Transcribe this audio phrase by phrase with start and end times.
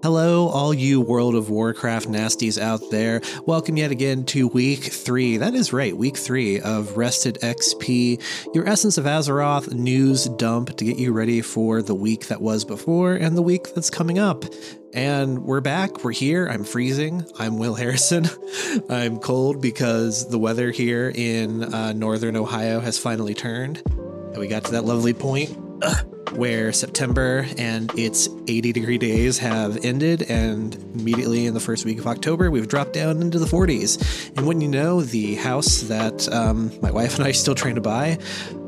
[0.00, 3.20] Hello, all you World of Warcraft nasties out there.
[3.46, 5.38] Welcome yet again to week three.
[5.38, 10.84] That is right, week three of Rested XP, your Essence of Azeroth news dump to
[10.84, 14.44] get you ready for the week that was before and the week that's coming up.
[14.94, 16.04] And we're back.
[16.04, 16.46] We're here.
[16.46, 17.24] I'm freezing.
[17.36, 18.28] I'm Will Harrison.
[18.88, 23.82] I'm cold because the weather here in uh, northern Ohio has finally turned.
[23.88, 25.67] And we got to that lovely point.
[26.32, 31.98] Where September and its 80 degree days have ended, and immediately in the first week
[31.98, 34.36] of October, we've dropped down into the 40s.
[34.36, 37.76] And when you know, the house that um, my wife and I are still trying
[37.76, 38.18] to buy,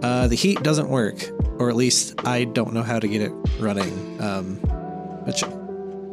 [0.02, 3.32] uh, the heat doesn't work, or at least I don't know how to get it
[3.58, 4.56] running, um,
[5.26, 5.44] which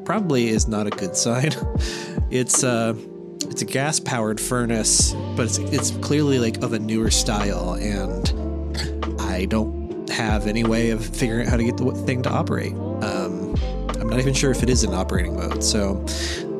[0.03, 1.51] probably is not a good sign.
[2.29, 2.93] it's uh,
[3.43, 9.21] it's a gas powered furnace, but it's it's clearly like of a newer style, and
[9.21, 9.76] I don't
[10.09, 12.73] have any way of figuring out how to get the thing to operate.
[12.73, 13.55] Um,
[13.99, 15.63] I'm not even sure if it is in operating mode.
[15.63, 15.95] So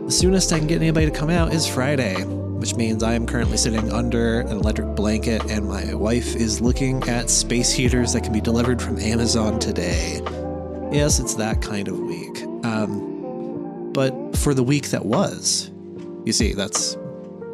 [0.06, 3.26] the soonest I can get anybody to come out is Friday, which means I am
[3.26, 8.24] currently sitting under an electric blanket, and my wife is looking at space heaters that
[8.24, 10.22] can be delivered from Amazon today.
[10.92, 12.44] Yes, it's that kind of week.
[12.64, 15.72] Um, but for the week that was,
[16.26, 16.98] you see, that's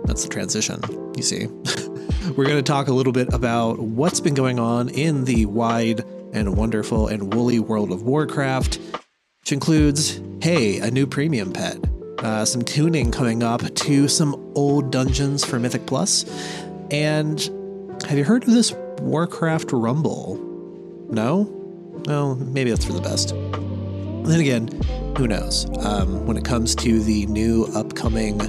[0.06, 0.82] that's the transition.
[1.16, 1.48] You see.
[2.36, 6.04] We're going to talk a little bit about what's been going on in the wide
[6.34, 8.80] and wonderful and woolly world of Warcraft,
[9.42, 11.78] which includes hey, a new premium pet,
[12.20, 16.26] uh, some tuning coming up to some old dungeons for Mythic Plus,
[16.90, 17.40] and
[18.10, 20.38] have you heard of this Warcraft Rumble?
[21.12, 21.44] No?
[22.08, 23.30] No, maybe that's for the best.
[24.28, 24.70] Then again,
[25.18, 25.68] who knows?
[25.86, 28.40] Um, when it comes to the new upcoming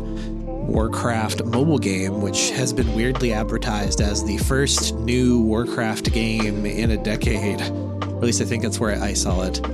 [0.66, 6.90] Warcraft mobile game, which has been weirdly advertised as the first new Warcraft game in
[6.90, 7.60] a decade.
[7.60, 9.64] at least I think that's where I saw it.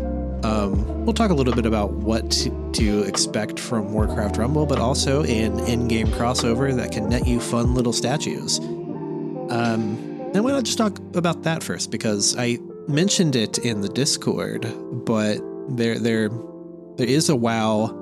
[0.45, 2.31] Um, we'll talk a little bit about what
[2.73, 7.75] to expect from Warcraft Rumble, but also an in-game crossover that can net you fun
[7.75, 8.59] little statues.
[8.59, 9.99] Um,
[10.35, 11.91] and why not just talk about that first?
[11.91, 12.59] Because I
[12.89, 14.67] mentioned it in the Discord,
[15.05, 16.31] but there there
[16.97, 18.00] there is a WoW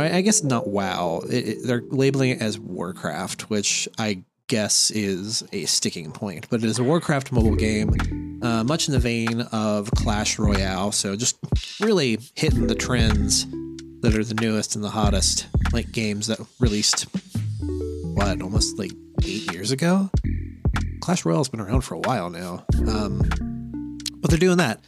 [0.00, 1.22] I guess not WoW.
[1.28, 6.48] It, it, they're labeling it as Warcraft, which I guess is a sticking point.
[6.50, 10.92] But it is a Warcraft mobile game, uh, much in the vein of Clash Royale.
[10.92, 11.38] So just
[11.80, 13.46] really hitting the trends
[14.00, 17.06] that are the newest and the hottest, like games that released
[18.14, 18.92] what almost like
[19.24, 20.10] eight years ago.
[21.00, 22.64] Clash Royale's been around for a while now.
[22.88, 23.22] Um,
[24.16, 24.80] but they're doing that.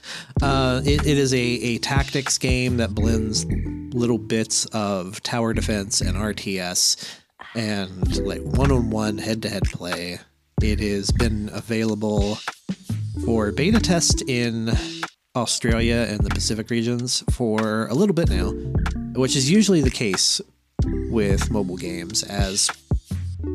[0.42, 3.44] Uh, it, it is a, a tactics game that blends
[3.96, 7.20] little bits of tower defense and RTS
[7.54, 10.18] and like one on one head to head play.
[10.62, 12.38] It has been available
[13.24, 14.70] for beta test in
[15.34, 18.50] Australia and the Pacific regions for a little bit now,
[19.14, 20.40] which is usually the case
[21.10, 22.70] with mobile games as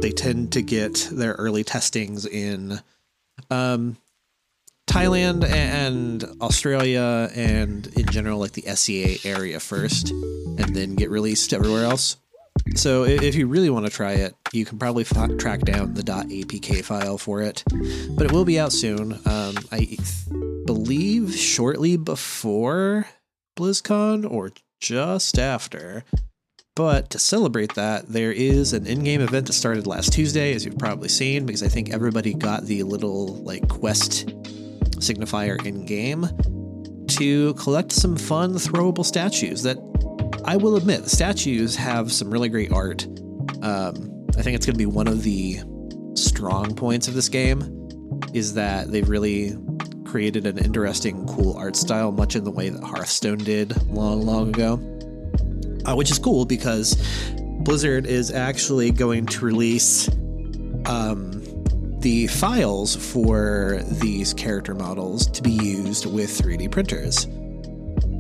[0.02, 2.80] they tend to get their early testings in
[3.50, 3.98] um,
[4.92, 11.54] Thailand and Australia and in general like the SEA area first and then get released
[11.54, 12.18] everywhere else.
[12.76, 16.04] So if you really want to try it, you can probably f- track down the
[16.04, 17.64] .apk file for it,
[18.18, 19.14] but it will be out soon.
[19.14, 20.02] Um, I th-
[20.66, 23.08] believe shortly before
[23.58, 26.04] BlizzCon or just after.
[26.76, 30.78] But to celebrate that, there is an in-game event that started last Tuesday, as you've
[30.78, 34.34] probably seen, because I think everybody got the little like quest
[35.02, 36.28] signifier in game
[37.08, 39.78] to collect some fun throwable statues that
[40.46, 43.06] I will admit the statues have some really great art.
[43.62, 45.60] Um, I think it's going to be one of the
[46.16, 47.90] strong points of this game
[48.34, 49.58] is that they've really
[50.06, 54.50] created an interesting, cool art style, much in the way that Hearthstone did long, long
[54.50, 54.74] ago.
[55.86, 56.96] Uh, which is cool because
[57.62, 60.08] Blizzard is actually going to release
[60.86, 61.41] um,
[62.02, 67.28] the files for these character models to be used with 3D printers.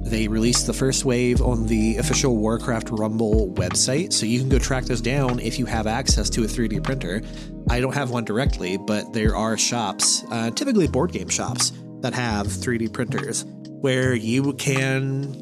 [0.09, 4.59] They released the first wave on the official Warcraft Rumble website, so you can go
[4.59, 7.21] track those down if you have access to a 3D printer.
[7.69, 12.13] I don't have one directly, but there are shops, uh, typically board game shops, that
[12.13, 13.45] have 3D printers.
[13.81, 15.33] where you can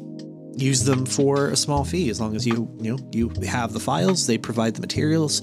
[0.56, 3.80] use them for a small fee as long as you you know you have the
[3.80, 5.42] files they provide the materials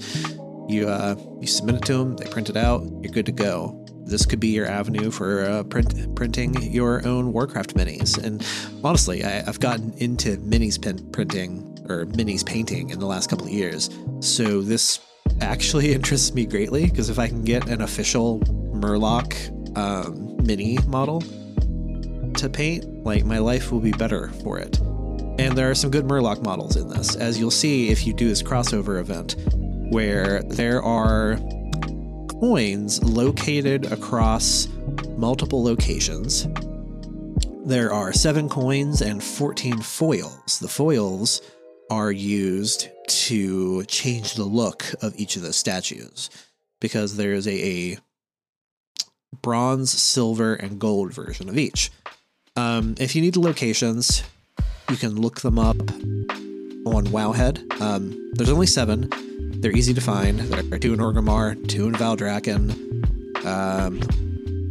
[0.68, 3.84] you uh you submit it to them they print it out you're good to go.
[4.04, 8.16] This could be your avenue for uh, print, printing your own warcraft minis.
[8.22, 8.44] And
[8.82, 13.46] honestly I, i've gotten into minis pen, printing or minis painting in the last couple
[13.46, 13.90] of years.
[14.20, 15.00] So this
[15.40, 18.40] actually interests me greatly because if i can get an official
[18.72, 19.34] murloc
[19.76, 21.22] um, mini model
[22.34, 24.78] to paint like my life will be better for it.
[25.38, 28.28] And there are some good Murloc models in this, as you'll see if you do
[28.28, 29.36] this crossover event,
[29.90, 31.38] where there are
[32.40, 34.68] coins located across
[35.16, 36.46] multiple locations.
[37.64, 40.58] There are seven coins and 14 foils.
[40.58, 41.42] The foils
[41.90, 46.30] are used to change the look of each of the statues
[46.80, 47.98] because there's a, a
[49.42, 51.90] bronze, silver, and gold version of each.
[52.56, 54.22] Um, if you need the locations,
[54.90, 55.76] you can look them up
[56.96, 57.80] on Wowhead.
[57.80, 59.08] Um, there's only seven.
[59.60, 60.38] They're easy to find.
[60.38, 64.00] There are two in Orgrimmar, two in Valdrakken, um,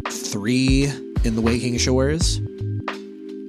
[0.09, 0.85] three
[1.23, 2.37] in the Waking Shores,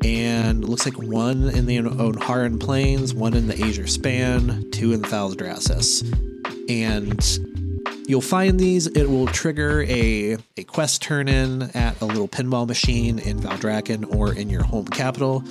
[0.04, 5.02] and looks like one in the Ohn'ahran Plains, one in the Azure Span, two in
[5.02, 6.02] the Thaldraszus.
[6.68, 7.47] And
[8.08, 8.86] You'll find these.
[8.86, 14.14] It will trigger a, a quest turn in at a little pinball machine in Valdrakken
[14.16, 15.44] or in your home capital.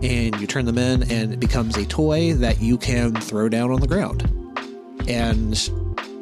[0.00, 3.70] And you turn them in, and it becomes a toy that you can throw down
[3.70, 4.22] on the ground.
[5.06, 5.52] And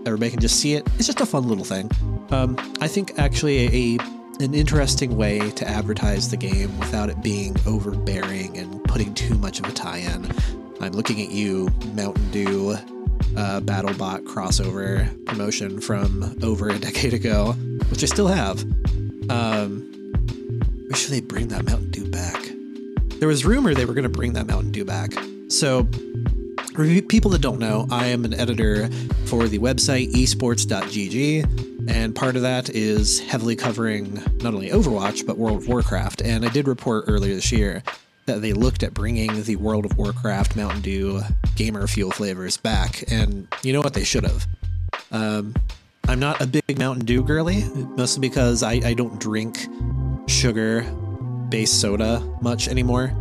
[0.05, 0.85] everybody can just see it.
[0.97, 1.89] It's just a fun little thing.
[2.31, 7.23] Um, I think actually a, a an interesting way to advertise the game without it
[7.23, 10.31] being overbearing and putting too much of a tie-in.
[10.81, 12.77] I'm looking at you, Mountain Dew
[13.37, 17.53] uh, BattleBot crossover promotion from over a decade ago,
[17.91, 18.63] which I still have.
[19.31, 19.93] Um,
[20.89, 22.51] wish they bring that Mountain Dew back.
[23.19, 25.13] There was rumor they were going to bring that Mountain Dew back.
[25.49, 25.87] So,
[26.75, 28.89] for people that don't know, I am an editor
[29.25, 35.39] for the website esports.gg, and part of that is heavily covering not only Overwatch but
[35.39, 36.21] World of Warcraft.
[36.23, 37.83] And I did report earlier this year
[38.27, 41.21] that they looked at bringing the World of Warcraft Mountain Dew
[41.55, 44.47] gamer fuel flavors back, and you know what they should have.
[45.11, 45.55] Um,
[46.09, 47.65] I'm not a big Mountain Dew girly,
[47.97, 49.67] mostly because I, I don't drink
[50.29, 50.83] sugar
[51.49, 53.13] based soda much anymore.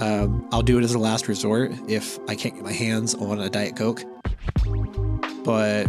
[0.00, 3.40] Um, I'll do it as a last resort if I can't get my hands on
[3.40, 4.02] a Diet Coke.
[5.44, 5.88] But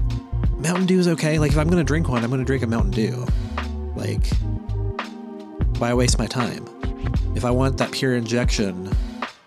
[0.58, 1.40] Mountain Dew is okay.
[1.40, 3.26] Like, if I'm going to drink one, I'm going to drink a Mountain Dew.
[3.96, 4.28] Like,
[5.80, 6.66] why waste my time?
[7.36, 8.92] If I want that pure injection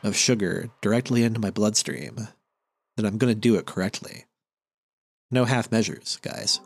[0.03, 2.29] of sugar directly into my bloodstream,
[2.97, 4.25] then I'm going to do it correctly.
[5.31, 6.61] No half measures, guys.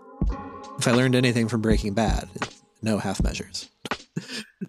[0.79, 2.29] If I learned anything from Breaking Bad,
[2.83, 3.69] no half measures.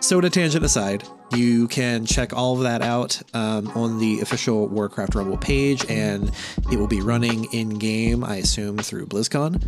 [0.00, 1.04] soda tangent aside,
[1.34, 6.30] you can check all of that out um, on the official Warcraft Rumble page, and
[6.70, 9.62] it will be running in game, I assume, through BlizzCon.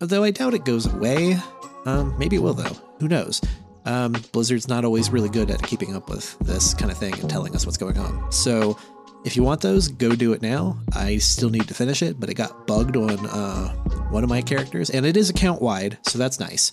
[0.00, 1.38] Though I doubt it goes away.
[1.84, 2.76] Um, maybe it will, though.
[2.98, 3.40] Who knows?
[3.86, 7.30] Um, Blizzard's not always really good at keeping up with this kind of thing and
[7.30, 8.30] telling us what's going on.
[8.30, 8.76] So
[9.24, 10.78] if you want those, go do it now.
[10.94, 13.68] I still need to finish it, but it got bugged on uh,
[14.10, 16.72] one of my characters, and it is account wide, so that's nice.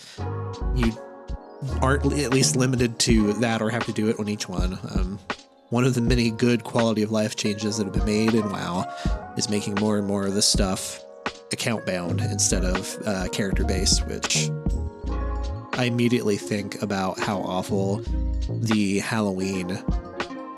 [0.75, 0.91] You
[1.81, 4.73] aren't at least limited to that or have to do it on each one.
[4.91, 5.19] Um,
[5.69, 8.85] one of the many good quality of life changes that have been made in WoW
[9.37, 11.03] is making more and more of this stuff
[11.51, 14.49] account bound instead of uh, character based, which
[15.75, 18.03] I immediately think about how awful
[18.47, 19.71] the Halloween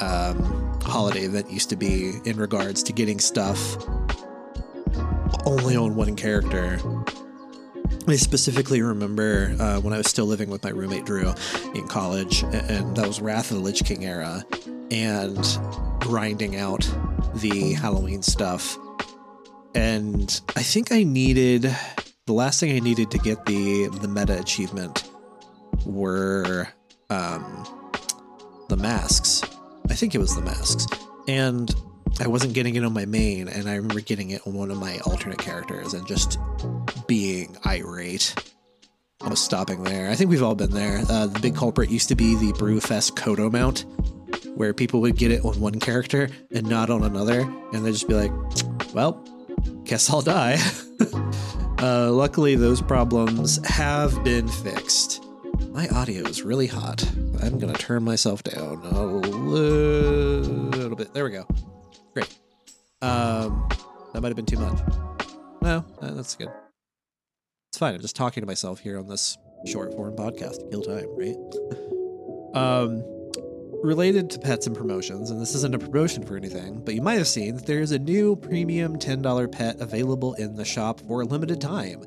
[0.02, 3.78] um, holiday event used to be in regards to getting stuff
[5.46, 6.80] only on one character.
[8.08, 11.34] I specifically remember uh, when I was still living with my roommate Drew
[11.74, 14.46] in college, and that was Wrath of the Lich King era,
[14.92, 15.60] and
[16.02, 16.88] grinding out
[17.36, 18.78] the Halloween stuff.
[19.74, 21.76] And I think I needed
[22.25, 25.10] the last thing I needed to get the the meta achievement
[25.86, 26.67] were
[27.10, 27.91] um,
[28.67, 29.44] the masks.
[29.89, 30.88] I think it was the masks,
[31.27, 31.74] and
[32.20, 34.79] I wasn't getting it on my main, and I remember getting it on one of
[34.79, 36.39] my alternate characters and just
[37.05, 38.34] being irate.
[39.22, 40.10] I was stopping there.
[40.10, 41.01] I think we've all been there.
[41.08, 43.86] Uh, the big culprit used to be the Brewfest Kodo mount,
[44.55, 47.41] where people would get it on one character and not on another,
[47.72, 48.32] and they'd just be like,
[48.96, 49.24] "Well,
[49.84, 50.58] guess I'll die."
[51.79, 55.24] Uh, luckily, those problems have been fixed.
[55.72, 57.03] My audio is really hot.
[57.41, 61.13] I'm going to turn myself down a little bit.
[61.13, 61.46] There we go.
[62.13, 62.34] Great.
[63.01, 63.67] Um,
[64.13, 64.79] that might have been too much.
[65.62, 66.50] No, that's good.
[67.70, 67.94] It's fine.
[67.94, 71.36] I'm just talking to myself here on this short form podcast to kill time, right?
[72.55, 73.03] um,
[73.86, 77.18] related to pets and promotions, and this isn't a promotion for anything, but you might
[77.18, 81.25] have seen that there's a new premium $10 pet available in the shop for a
[81.25, 82.04] limited time.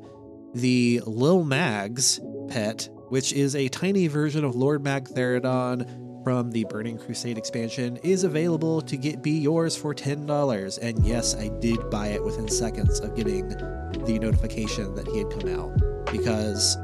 [0.53, 2.19] The Lil Mags
[2.49, 8.23] pet, which is a tiny version of Lord Magtheridon from the Burning Crusade expansion, is
[8.23, 10.79] available to get be yours for $10.
[10.81, 15.29] And yes, I did buy it within seconds of getting the notification that he had
[15.29, 16.77] come out because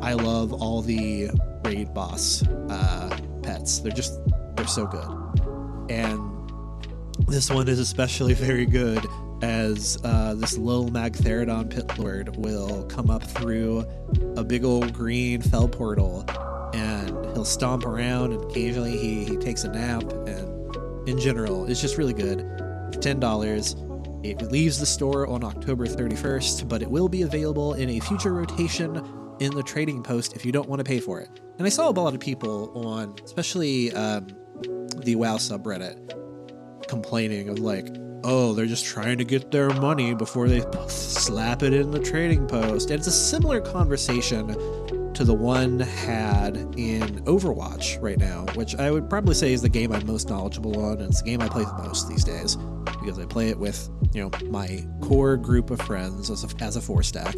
[0.00, 1.30] I love all the
[1.64, 3.78] raid boss uh, pets.
[3.78, 4.20] They're just
[4.64, 6.30] they're so good, and
[7.28, 9.04] this one is especially very good
[9.42, 13.84] as uh, this little Magtheridon pit lord will come up through
[14.36, 16.24] a big old green fel portal,
[16.72, 21.82] and he'll stomp around, and occasionally he, he takes a nap, and in general, it's
[21.82, 22.48] just really good.
[23.02, 23.76] ten dollars.
[24.22, 28.32] It leaves the store on October 31st, but it will be available in a future
[28.32, 28.96] rotation
[29.40, 31.28] in the trading post if you don't want to pay for it.
[31.58, 34.28] And I saw a lot of people on, especially um,
[35.04, 37.88] the WoW subreddit, complaining of like,
[38.24, 42.46] oh, they're just trying to get their money before they slap it in the trading
[42.46, 42.90] post.
[42.90, 44.48] And it's a similar conversation
[45.14, 49.68] to the one had in Overwatch right now, which I would probably say is the
[49.68, 52.56] game I'm most knowledgeable on, and it's the game I play the most these days
[53.00, 56.76] because I play it with you know my core group of friends as a, as
[56.76, 57.36] a four stack.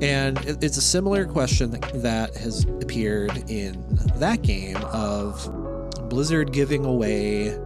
[0.00, 3.84] And it's a similar question that has appeared in
[4.16, 5.44] that game of
[6.08, 7.56] Blizzard giving away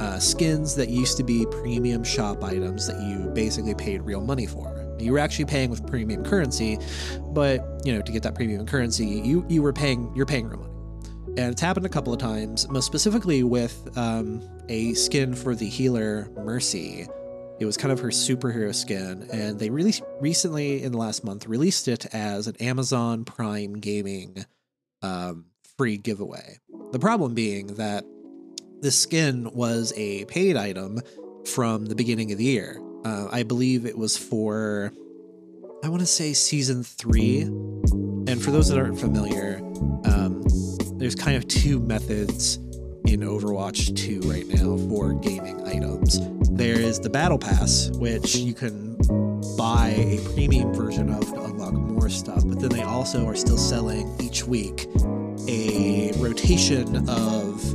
[0.00, 4.46] uh, skins that used to be premium shop items that you basically paid real money
[4.46, 4.74] for.
[4.98, 6.78] You were actually paying with premium currency,
[7.32, 10.60] but you know to get that premium currency, you you were paying you're paying real
[10.60, 10.72] money.
[11.38, 15.68] And it's happened a couple of times, most specifically with um, a skin for the
[15.68, 17.06] healer Mercy
[17.58, 21.46] it was kind of her superhero skin, and they really recently, in the last month,
[21.46, 24.44] released it as an Amazon Prime Gaming
[25.02, 26.58] um, free giveaway.
[26.92, 28.04] The problem being that
[28.80, 31.00] this skin was a paid item
[31.46, 32.80] from the beginning of the year.
[33.04, 34.92] Uh, I believe it was for,
[35.84, 37.42] I want to say season three.
[37.42, 39.58] And for those that aren't familiar,
[40.04, 40.42] um,
[40.98, 42.56] there's kind of two methods
[43.06, 46.18] in Overwatch 2 right now for gaming items.
[46.50, 48.96] There is the Battle Pass, which you can
[49.56, 53.58] buy a premium version of to unlock more stuff, but then they also are still
[53.58, 54.88] selling each week
[55.48, 57.74] a rotation of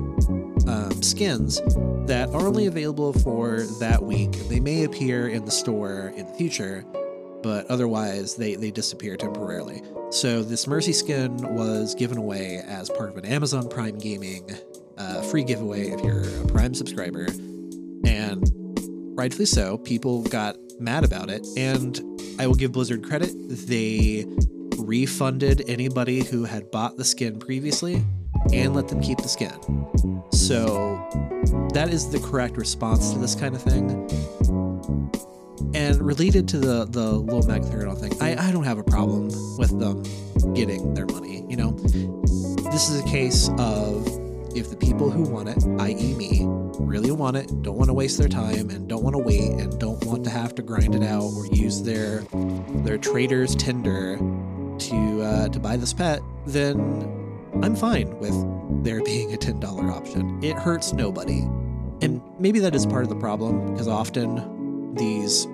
[0.67, 1.61] um, skins
[2.07, 4.31] that are only available for that week.
[4.47, 6.85] They may appear in the store in the future,
[7.41, 9.81] but otherwise they, they disappear temporarily.
[10.11, 14.49] So this Mercy skin was given away as part of an Amazon Prime Gaming
[14.97, 17.27] uh, free giveaway if you're a Prime subscriber.
[18.05, 21.47] And rightfully so, people got mad about it.
[21.57, 21.99] And
[22.39, 23.31] I will give Blizzard credit.
[23.35, 24.25] They
[24.91, 28.03] refunded anybody who had bought the skin previously
[28.51, 29.57] and let them keep the skin.
[30.33, 30.97] So
[31.73, 33.87] that is the correct response to this kind of thing.
[35.73, 39.79] And related to the the Lil Magtheridon thing, I, I don't have a problem with
[39.79, 40.03] them
[40.53, 41.45] getting their money.
[41.47, 44.05] You know, this is a case of
[44.53, 46.41] if the people who want it, i.e., me,
[46.79, 49.79] really want it, don't want to waste their time, and don't want to wait, and
[49.79, 52.25] don't want to have to grind it out or use their
[52.83, 54.17] their Trader's Tender
[54.81, 56.79] to uh, to buy this pet, then
[57.61, 60.43] I'm fine with there being a ten dollar option.
[60.43, 61.39] It hurts nobody,
[62.01, 65.47] and maybe that is part of the problem because often these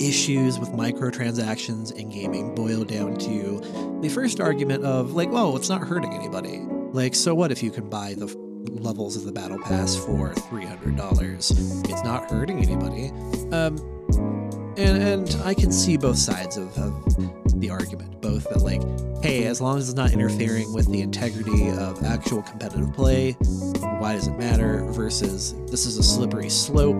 [0.00, 5.68] issues with microtransactions in gaming boil down to the first argument of like, well, it's
[5.68, 6.58] not hurting anybody.
[6.92, 8.26] Like, so what if you can buy the
[8.70, 11.90] levels of the battle pass for $300?
[11.90, 13.08] It's not hurting anybody.
[13.52, 13.78] Um,
[14.76, 17.16] and, and I can see both sides of, of
[17.60, 18.20] the argument.
[18.20, 18.82] Both that, like,
[19.22, 23.32] hey, as long as it's not interfering with the integrity of actual competitive play,
[23.98, 24.84] why does it matter?
[24.92, 26.98] Versus this is a slippery slope.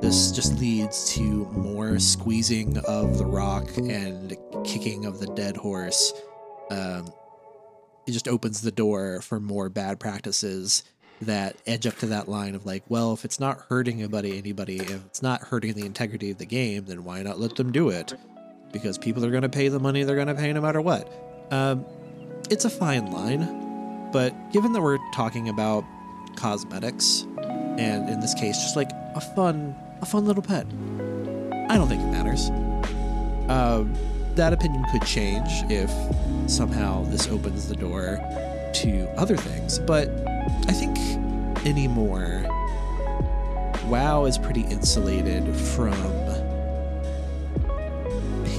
[0.00, 6.12] This just leads to more squeezing of the rock and kicking of the dead horse.
[6.70, 7.12] Um,
[8.06, 10.82] it just opens the door for more bad practices
[11.22, 14.76] that edge up to that line of like, well, if it's not hurting anybody, anybody,
[14.76, 17.88] if it's not hurting the integrity of the game, then why not let them do
[17.88, 18.14] it?
[18.74, 21.08] Because people are going to pay the money they're going to pay no matter what.
[21.50, 21.86] Um,
[22.50, 25.84] it's a fine line, but given that we're talking about
[26.36, 27.26] cosmetics,
[27.78, 30.66] and in this case, just like a fun, a fun little pet,
[31.70, 32.50] I don't think it matters.
[33.48, 33.94] Um,
[34.34, 35.90] that opinion could change if
[36.50, 38.18] somehow this opens the door
[38.74, 39.78] to other things.
[39.78, 40.08] But
[40.66, 40.98] I think
[41.64, 42.44] anymore,
[43.86, 45.94] WoW is pretty insulated from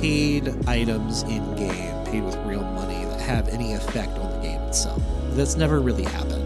[0.05, 4.62] paid items in game, paid with real money, that have any effect on the game
[4.62, 5.01] itself.
[5.31, 6.43] That's never really happened.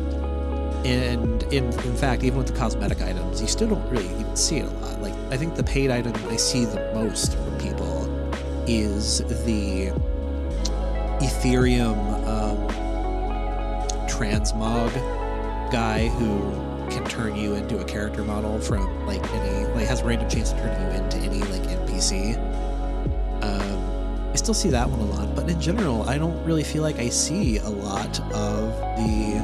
[0.85, 4.59] and in in fact, even with the cosmetic items, you still don't really even see
[4.59, 5.01] it a lot.
[5.01, 7.97] Like I think the paid item I see the most from people
[8.65, 9.91] is the
[11.27, 11.99] Ethereum
[12.35, 12.57] um,
[14.07, 14.91] transmog
[15.69, 16.29] guy who
[16.89, 20.53] can turn you into a character model from like any like has a random chance
[20.53, 22.48] to turn you into any like NPC.
[24.49, 27.09] Still see that one a lot, but in general, I don't really feel like I
[27.09, 29.37] see a lot of the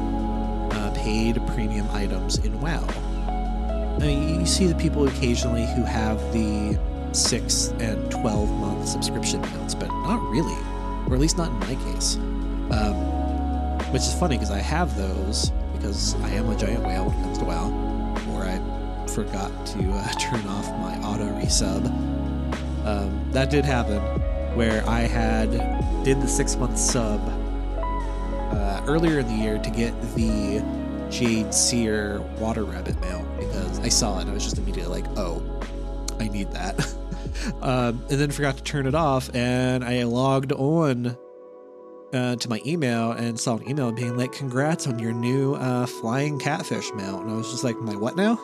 [0.75, 2.88] uh, paid premium items in WoW.
[3.27, 6.79] I mean, you see the people occasionally who have the
[7.12, 10.57] six and twelve month subscription amounts, but not really,
[11.07, 12.15] or at least not in my case.
[12.71, 12.95] Um,
[13.93, 17.21] which is funny because I have those because I am a giant whale when it
[17.21, 17.69] comes to WoW,
[18.33, 18.57] or I
[19.09, 21.85] forgot to uh, turn off my auto resub.
[22.88, 24.01] Um, that did happen,
[24.55, 25.51] where I had
[26.03, 27.21] did the six month sub
[28.51, 30.63] uh, earlier in the year to get the
[31.09, 35.17] Jade Seer Water Rabbit mail because I saw it and I was just immediately like,
[35.17, 35.43] oh,
[36.19, 36.79] I need that.
[37.62, 41.17] um, and then forgot to turn it off, and I logged on
[42.13, 45.85] uh, to my email and saw an email being like, "Congrats on your new uh,
[45.85, 47.19] flying catfish mail.
[47.19, 48.35] And I was just like, "My what now?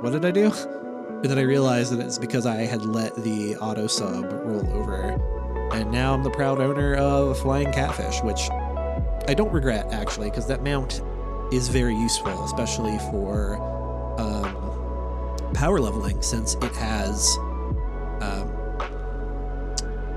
[0.00, 0.52] What did I do?"
[1.20, 5.20] And then I realized that it's because I had let the auto sub roll over,
[5.72, 8.48] and now I'm the proud owner of a flying catfish, which
[9.26, 11.02] I don't regret actually, because that mount
[11.52, 13.56] is very useful, especially for
[14.20, 17.36] um, power leveling, since it has
[18.20, 18.52] um,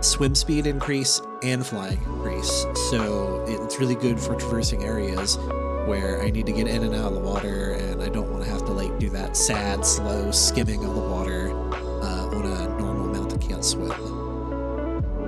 [0.01, 2.67] swim speed increase and flying increase.
[2.91, 5.39] So it's really good for traversing areas
[5.87, 8.43] where I need to get in and out of the water, and I don't want
[8.43, 12.79] to have to like do that sad, slow skimming of the water uh, on a
[12.79, 13.91] normal mount that can't swim.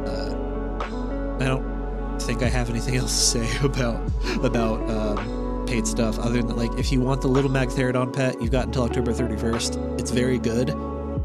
[0.05, 4.01] Uh, I don't think I have anything else to say about
[4.43, 8.51] about um, paid stuff other than like if you want the little Magtheridon pet, you've
[8.51, 9.99] got until October 31st.
[9.99, 10.69] It's very good.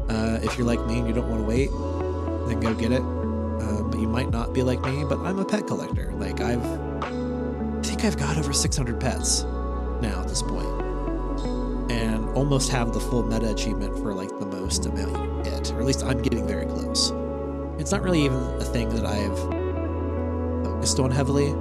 [0.09, 1.69] Uh, if you're like me and you don't want to wait,
[2.47, 3.01] then go get it.
[3.01, 5.05] Uh, but you might not be like me.
[5.05, 6.11] But I'm a pet collector.
[6.15, 6.63] Like I've,
[7.99, 9.43] think I've got over 600 pets
[10.01, 10.67] now at this point,
[11.91, 15.85] and almost have the full meta achievement for like the most amount get, or at
[15.85, 17.11] least I'm getting very close.
[17.77, 19.37] It's not really even a thing that I've
[20.63, 21.51] focused on heavily.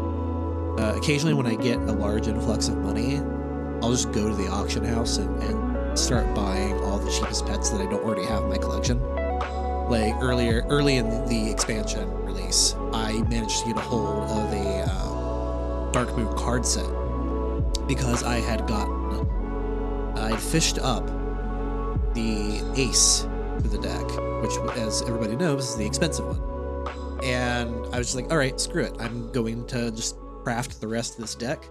[0.81, 3.17] Uh, occasionally, when I get a large influx of money,
[3.83, 7.71] I'll just go to the auction house and, and start buying all the cheapest pets
[7.71, 9.01] that I don't already have in my collection.
[9.89, 14.48] Like earlier, early in the expansion release, I managed to get a hold of
[15.99, 16.87] Darkmoon card set
[17.89, 21.05] because I had gotten, I fished up
[22.15, 23.27] the Ace
[23.61, 24.07] for the deck,
[24.41, 27.19] which, as everybody knows, is the expensive one.
[27.25, 28.95] And I was just like, all right, screw it.
[29.01, 31.65] I'm going to just craft the rest of this deck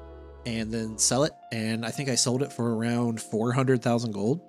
[0.45, 1.31] and then sell it.
[1.53, 4.41] And I think I sold it for around 400,000 gold,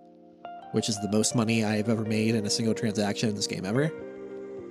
[0.72, 3.64] which is the most money I've ever made in a single transaction in this game
[3.64, 3.92] ever,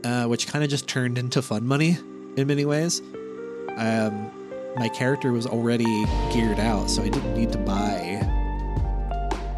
[0.04, 1.98] uh, which kind of just turned into fun money
[2.36, 3.00] in many ways.
[3.78, 4.37] Um,
[4.76, 8.22] my character was already geared out, so I didn't need to buy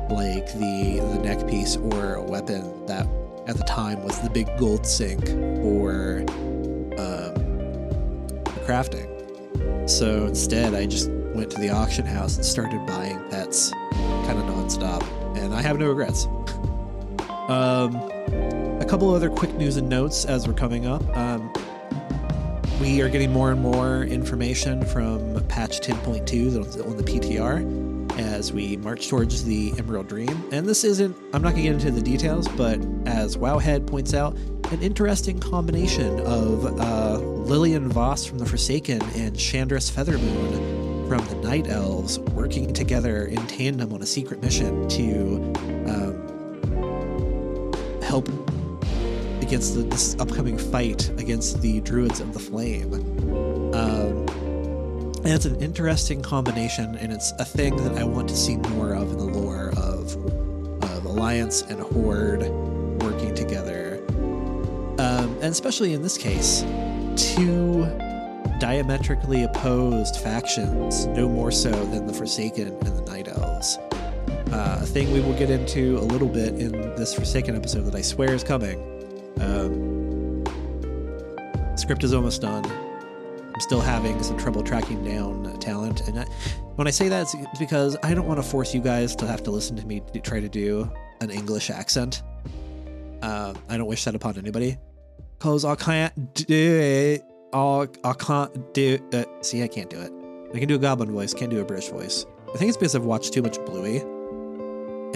[0.10, 3.08] like the the neck piece or a weapon that
[3.48, 6.20] at the time was the big gold sink for
[6.98, 7.34] um,
[8.66, 9.08] crafting.
[9.90, 14.46] So instead, I just went to the auction house and started buying pets kind of
[14.46, 15.04] nonstop,
[15.38, 16.28] and I have no regrets.
[17.50, 17.96] Um,
[18.80, 21.02] a couple other quick news and notes as we're coming up.
[21.18, 21.52] Um,
[22.80, 28.78] we are getting more and more information from patch 10.2 on the PTR as we
[28.78, 30.48] march towards the Emerald Dream.
[30.52, 34.14] And this isn't, I'm not going to get into the details, but as Wowhead points
[34.14, 34.36] out,
[34.72, 41.36] an interesting combination of uh, Lillian Voss from the Forsaken and Shandris Feathermoon from the
[41.48, 45.36] Night Elves working together in tandem on a secret mission to
[45.88, 46.14] um,
[48.02, 48.30] help
[49.50, 52.94] against the, this upcoming fight against the Druids of the Flame.
[53.74, 54.28] Um,
[55.24, 58.94] and it's an interesting combination, and it's a thing that I want to see more
[58.94, 60.16] of in the lore of,
[60.84, 62.48] of Alliance and Horde
[63.02, 64.00] working together.
[65.00, 66.64] Um, and especially in this case,
[67.16, 67.86] two
[68.60, 73.80] diametrically opposed factions, no more so than the Forsaken and the Night Elves.
[74.52, 77.96] Uh, a thing we will get into a little bit in this Forsaken episode that
[77.96, 78.99] I swear is coming.
[81.90, 82.64] Script is almost done.
[83.52, 86.24] I'm still having some trouble tracking down talent, and I,
[86.76, 89.42] when I say that, it's because I don't want to force you guys to have
[89.42, 90.88] to listen to me to try to do
[91.20, 92.22] an English accent.
[93.24, 94.78] Uh, I don't wish that upon anybody,
[95.40, 97.24] cause I can't do it.
[97.54, 99.28] I, I can't do it.
[99.42, 100.12] See, I can't do it.
[100.54, 102.24] I can do a goblin voice, can't do a British voice.
[102.54, 104.02] I think it's because I've watched too much Bluey.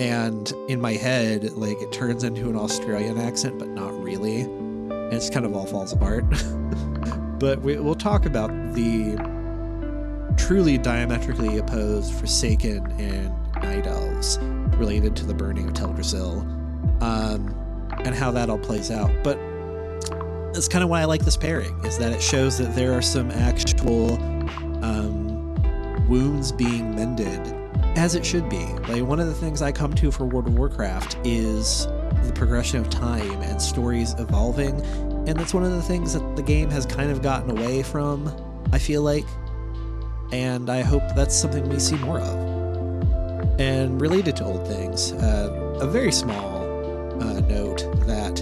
[0.04, 4.48] And in my head, like it turns into an Australian accent, but not really.
[5.14, 6.26] And it kind of all falls apart.
[7.40, 9.16] but we, we'll talk about the
[10.38, 14.40] truly diametrically opposed Forsaken and Night Elves
[14.76, 16.42] related to the burning of Teldrassil,
[17.04, 19.12] um, and how that all plays out.
[19.24, 19.38] But
[20.52, 23.04] that's kind of why I like this pairing, is that it shows that there are
[23.04, 24.16] some actual
[24.84, 27.40] um, wounds being mended
[27.96, 28.66] as it should be.
[28.88, 31.88] Like one of the things I come to for World of Warcraft is
[32.28, 34.82] the progression of time and stories evolving,
[35.28, 38.32] and that's one of the things that the game has kind of gotten away from.
[38.72, 39.26] I feel like,
[40.32, 43.60] and I hope that's something we see more of.
[43.60, 46.64] And related to old things, uh, a very small
[47.22, 48.42] uh, note that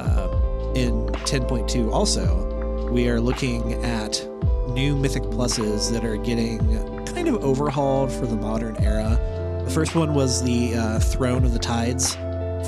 [0.00, 4.26] um, in 10.2 also we are looking at
[4.68, 6.58] new mythic pluses that are getting
[7.06, 9.18] kind of overhauled for the modern era.
[9.64, 12.16] The first one was the uh, Throne of the Tides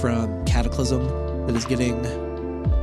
[0.00, 1.94] from Cataclysm that is getting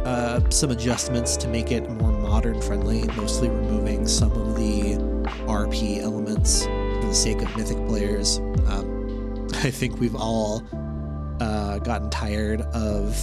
[0.05, 4.95] uh, some adjustments to make it more modern friendly, mostly removing some of the
[5.45, 8.39] RP elements for the sake of mythic players.
[8.67, 10.63] Um, I think we've all
[11.39, 13.15] uh, gotten tired of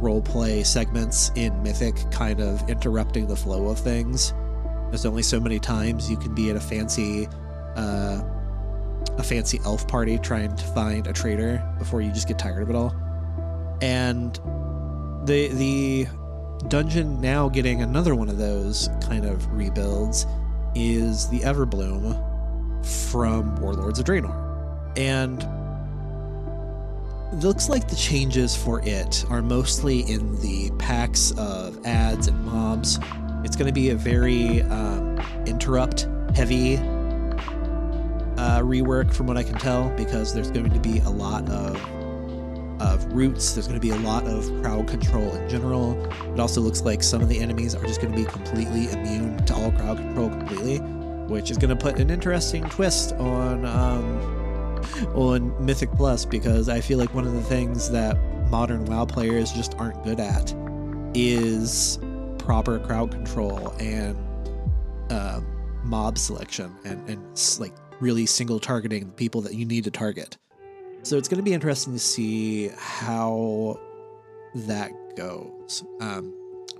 [0.00, 4.32] roleplay segments in Mythic kind of interrupting the flow of things.
[4.88, 7.28] There's only so many times you can be at a fancy
[7.76, 8.22] uh,
[9.18, 12.70] a fancy elf party trying to find a trader before you just get tired of
[12.70, 12.94] it all.
[13.82, 14.34] And
[15.24, 16.06] the the
[16.68, 20.26] dungeon now getting another one of those kind of rebuilds
[20.74, 22.26] is the Everbloom
[22.84, 24.36] from Warlords of Draenor.
[24.96, 25.42] And
[27.32, 32.44] it looks like the changes for it are mostly in the packs of ads and
[32.44, 32.98] mobs.
[33.44, 36.76] It's going to be a very um, interrupt heavy
[38.36, 41.80] uh, rework, from what I can tell, because there's going to be a lot of
[42.80, 43.52] of roots.
[43.52, 46.02] There's going to be a lot of crowd control in general.
[46.32, 49.44] It also looks like some of the enemies are just going to be completely immune
[49.46, 54.40] to all crowd control completely, which is going to put an interesting twist on um,
[55.14, 58.16] on Mythic Plus because I feel like one of the things that
[58.50, 60.54] modern WoW players just aren't good at
[61.14, 61.98] is
[62.38, 64.16] proper crowd control and
[65.10, 65.40] uh,
[65.84, 70.36] mob selection and, and like really single targeting the people that you need to target.
[71.02, 73.78] So it's going to be interesting to see how
[74.54, 75.84] that goes.
[76.00, 76.34] Um,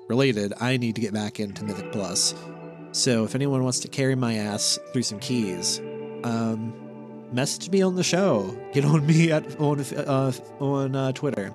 [0.08, 2.34] related, I need to get back into Mythic Plus.
[2.92, 5.80] So if anyone wants to carry my ass through some keys,
[6.24, 6.74] um,
[7.32, 8.56] message me on the show.
[8.72, 11.54] Get on me at on uh, on uh, Twitter.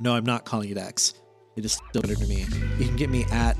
[0.00, 1.14] No, I'm not calling it X.
[1.54, 2.46] It is still Twitter to me.
[2.78, 3.56] You can get me at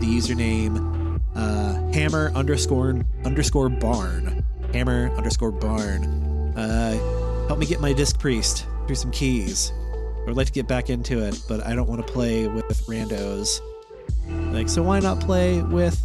[0.00, 4.44] the username uh, hammer underscore underscore barn.
[4.72, 6.31] Hammer underscore barn.
[6.56, 9.72] Uh, help me get my disc priest through some keys.
[10.22, 12.66] I would like to get back into it, but I don't want to play with
[12.86, 13.60] randos.
[14.52, 15.96] Like, so why not play with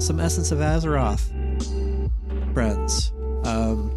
[0.00, 1.30] some Essence of Azeroth
[2.54, 3.12] friends?
[3.44, 3.90] Um,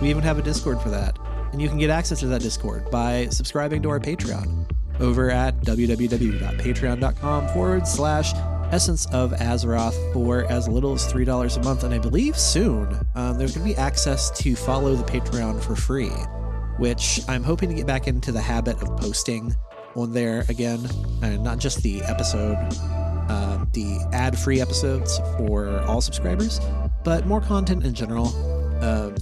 [0.00, 1.18] we even have a Discord for that.
[1.52, 5.60] And you can get access to that Discord by subscribing to our Patreon over at
[5.62, 8.32] www.patreon.com forward slash
[8.70, 11.84] Essence of Azeroth for as little as $3 a month.
[11.84, 15.74] And I believe soon um, there's going to be access to follow the Patreon for
[15.74, 16.10] free,
[16.78, 19.54] which I'm hoping to get back into the habit of posting
[19.96, 20.86] on there again,
[21.22, 22.56] and not just the episode,
[23.28, 26.60] uh, the ad free episodes for all subscribers,
[27.04, 28.28] but more content in general.
[28.84, 29.16] Um,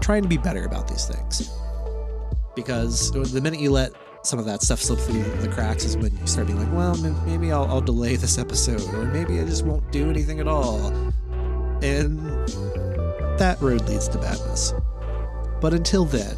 [0.00, 1.50] trying to be better about these things.
[2.54, 3.92] Because the minute you let
[4.24, 6.96] some of that stuff slip through the cracks is when you start being like, well,
[7.26, 10.86] maybe I'll, I'll delay this episode, or maybe I just won't do anything at all.
[11.82, 12.18] And
[13.38, 14.72] that road leads to badness.
[15.60, 16.36] But until then,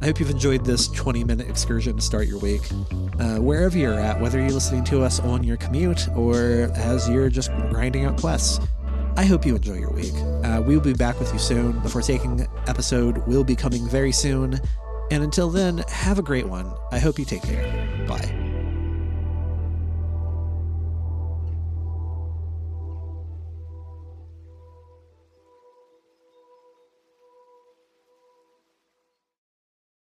[0.00, 2.62] I hope you've enjoyed this 20 minute excursion to start your week.
[3.18, 7.28] Uh, wherever you're at, whether you're listening to us on your commute or as you're
[7.28, 8.60] just grinding out quests,
[9.16, 10.14] I hope you enjoy your week.
[10.44, 11.82] Uh, we will be back with you soon.
[11.82, 14.60] The Forsaken episode will be coming very soon.
[15.10, 16.72] And until then, have a great one.
[16.90, 18.06] I hope you take care.
[18.06, 18.41] Bye.